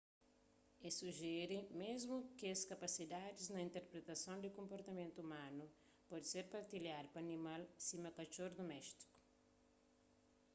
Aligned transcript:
el 0.85 0.91
sujere 0.99 1.57
mésmu 1.81 2.17
ki 2.23 2.31
kes 2.39 2.61
kapasidadis 2.71 3.47
na 3.51 3.59
interpretason 3.67 4.37
di 4.39 4.55
konportamentu 4.59 5.17
umanu 5.27 5.63
pode 6.09 6.25
ser 6.31 6.45
partilhadu 6.53 7.07
pa 7.11 7.19
animal 7.25 7.61
sima 7.87 8.09
katxor 8.17 8.49
duméstiku 8.57 9.17